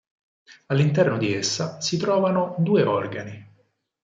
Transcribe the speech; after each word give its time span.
All'interno 0.69 1.15
di 1.19 1.31
essa 1.31 1.79
si 1.79 1.97
trovano 1.97 2.55
due 2.57 2.81
organi. 2.81 3.47